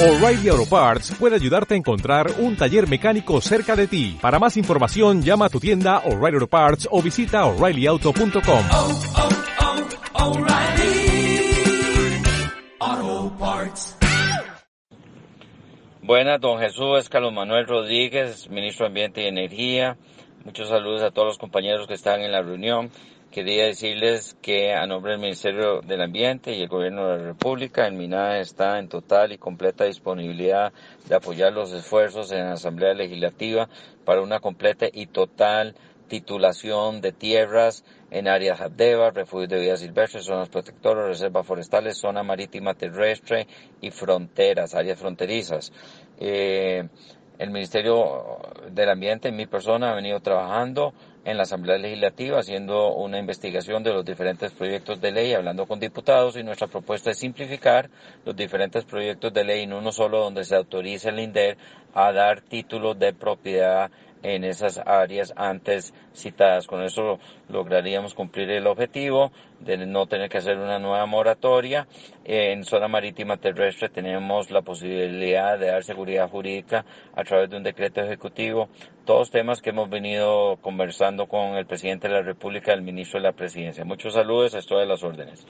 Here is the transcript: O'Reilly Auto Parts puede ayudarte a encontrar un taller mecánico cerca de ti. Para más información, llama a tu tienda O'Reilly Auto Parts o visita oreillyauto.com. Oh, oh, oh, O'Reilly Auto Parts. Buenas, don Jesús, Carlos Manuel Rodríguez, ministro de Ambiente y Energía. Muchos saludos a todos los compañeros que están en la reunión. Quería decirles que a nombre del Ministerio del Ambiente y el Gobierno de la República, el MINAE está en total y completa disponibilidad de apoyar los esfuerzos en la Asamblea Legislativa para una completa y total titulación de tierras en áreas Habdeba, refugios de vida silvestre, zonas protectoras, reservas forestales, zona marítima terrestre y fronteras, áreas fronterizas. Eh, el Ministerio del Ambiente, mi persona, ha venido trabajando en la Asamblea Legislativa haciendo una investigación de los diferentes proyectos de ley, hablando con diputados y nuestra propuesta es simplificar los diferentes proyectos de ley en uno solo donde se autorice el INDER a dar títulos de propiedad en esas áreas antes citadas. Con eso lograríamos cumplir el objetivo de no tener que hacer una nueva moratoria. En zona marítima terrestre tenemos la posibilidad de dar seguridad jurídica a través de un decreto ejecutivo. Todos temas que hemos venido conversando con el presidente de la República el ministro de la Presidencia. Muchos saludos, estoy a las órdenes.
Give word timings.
O'Reilly 0.00 0.48
Auto 0.48 0.64
Parts 0.64 1.12
puede 1.18 1.34
ayudarte 1.34 1.74
a 1.74 1.76
encontrar 1.76 2.30
un 2.38 2.56
taller 2.56 2.88
mecánico 2.88 3.40
cerca 3.40 3.74
de 3.74 3.88
ti. 3.88 4.16
Para 4.20 4.38
más 4.38 4.56
información, 4.56 5.22
llama 5.22 5.46
a 5.46 5.48
tu 5.48 5.58
tienda 5.58 5.98
O'Reilly 6.04 6.36
Auto 6.36 6.46
Parts 6.46 6.88
o 6.88 7.02
visita 7.02 7.44
oreillyauto.com. 7.46 8.64
Oh, 8.70 9.02
oh, 9.16 9.28
oh, 10.14 10.30
O'Reilly 10.30 11.50
Auto 12.78 13.36
Parts. 13.40 13.98
Buenas, 16.00 16.40
don 16.40 16.60
Jesús, 16.60 17.08
Carlos 17.08 17.32
Manuel 17.32 17.66
Rodríguez, 17.66 18.48
ministro 18.50 18.84
de 18.84 18.90
Ambiente 18.90 19.22
y 19.24 19.26
Energía. 19.26 19.96
Muchos 20.44 20.68
saludos 20.68 21.02
a 21.02 21.10
todos 21.10 21.26
los 21.26 21.38
compañeros 21.38 21.88
que 21.88 21.94
están 21.94 22.20
en 22.20 22.30
la 22.30 22.40
reunión. 22.40 22.92
Quería 23.30 23.66
decirles 23.66 24.38
que 24.40 24.72
a 24.72 24.86
nombre 24.86 25.12
del 25.12 25.20
Ministerio 25.20 25.82
del 25.82 26.00
Ambiente 26.00 26.54
y 26.54 26.62
el 26.62 26.68
Gobierno 26.68 27.08
de 27.08 27.18
la 27.18 27.24
República, 27.24 27.86
el 27.86 27.92
MINAE 27.92 28.40
está 28.40 28.78
en 28.78 28.88
total 28.88 29.32
y 29.32 29.38
completa 29.38 29.84
disponibilidad 29.84 30.72
de 31.06 31.14
apoyar 31.14 31.52
los 31.52 31.70
esfuerzos 31.72 32.32
en 32.32 32.46
la 32.46 32.52
Asamblea 32.52 32.94
Legislativa 32.94 33.68
para 34.06 34.22
una 34.22 34.40
completa 34.40 34.86
y 34.90 35.08
total 35.08 35.74
titulación 36.08 37.02
de 37.02 37.12
tierras 37.12 37.84
en 38.10 38.28
áreas 38.28 38.62
Habdeba, 38.62 39.10
refugios 39.10 39.50
de 39.50 39.60
vida 39.60 39.76
silvestre, 39.76 40.22
zonas 40.22 40.48
protectoras, 40.48 41.06
reservas 41.06 41.46
forestales, 41.46 41.98
zona 41.98 42.22
marítima 42.22 42.72
terrestre 42.72 43.46
y 43.82 43.90
fronteras, 43.90 44.74
áreas 44.74 44.98
fronterizas. 44.98 45.70
Eh, 46.18 46.88
el 47.38 47.50
Ministerio 47.50 48.38
del 48.70 48.90
Ambiente, 48.90 49.32
mi 49.32 49.46
persona, 49.46 49.90
ha 49.90 49.94
venido 49.94 50.20
trabajando 50.20 50.92
en 51.24 51.36
la 51.36 51.42
Asamblea 51.42 51.78
Legislativa 51.78 52.38
haciendo 52.38 52.94
una 52.94 53.18
investigación 53.18 53.82
de 53.82 53.92
los 53.92 54.04
diferentes 54.04 54.52
proyectos 54.52 55.00
de 55.00 55.12
ley, 55.12 55.34
hablando 55.34 55.66
con 55.66 55.78
diputados 55.78 56.36
y 56.36 56.42
nuestra 56.42 56.68
propuesta 56.68 57.10
es 57.10 57.18
simplificar 57.18 57.90
los 58.24 58.34
diferentes 58.34 58.84
proyectos 58.84 59.32
de 59.32 59.44
ley 59.44 59.62
en 59.64 59.72
uno 59.72 59.92
solo 59.92 60.20
donde 60.20 60.44
se 60.44 60.56
autorice 60.56 61.10
el 61.10 61.20
INDER 61.20 61.58
a 61.94 62.12
dar 62.12 62.40
títulos 62.40 62.98
de 62.98 63.12
propiedad 63.12 63.90
en 64.22 64.44
esas 64.44 64.78
áreas 64.84 65.32
antes 65.36 65.94
citadas. 66.12 66.66
Con 66.66 66.82
eso 66.82 67.18
lograríamos 67.48 68.14
cumplir 68.14 68.50
el 68.50 68.66
objetivo 68.66 69.32
de 69.60 69.76
no 69.86 70.06
tener 70.06 70.28
que 70.28 70.38
hacer 70.38 70.58
una 70.58 70.78
nueva 70.78 71.06
moratoria. 71.06 71.86
En 72.24 72.64
zona 72.64 72.88
marítima 72.88 73.36
terrestre 73.36 73.88
tenemos 73.88 74.50
la 74.50 74.62
posibilidad 74.62 75.58
de 75.58 75.68
dar 75.68 75.84
seguridad 75.84 76.28
jurídica 76.28 76.84
a 77.14 77.24
través 77.24 77.50
de 77.50 77.56
un 77.56 77.62
decreto 77.62 78.00
ejecutivo. 78.00 78.68
Todos 79.04 79.30
temas 79.30 79.62
que 79.62 79.70
hemos 79.70 79.88
venido 79.88 80.58
conversando 80.60 81.26
con 81.26 81.56
el 81.56 81.66
presidente 81.66 82.08
de 82.08 82.14
la 82.14 82.22
República 82.22 82.72
el 82.72 82.82
ministro 82.82 83.20
de 83.20 83.26
la 83.26 83.32
Presidencia. 83.32 83.84
Muchos 83.84 84.14
saludos, 84.14 84.54
estoy 84.54 84.82
a 84.82 84.86
las 84.86 85.02
órdenes. 85.02 85.46